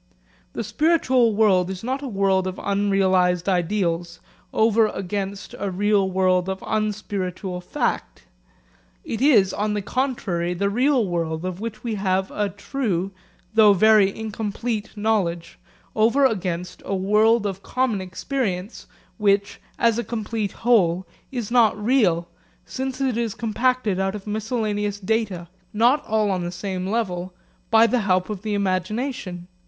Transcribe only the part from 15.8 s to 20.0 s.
over against a world of common experience which, as